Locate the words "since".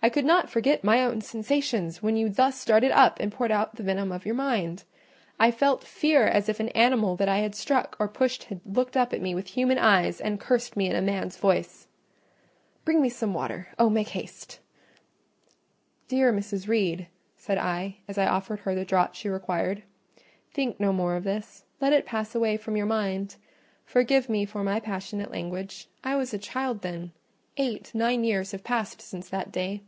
29.02-29.28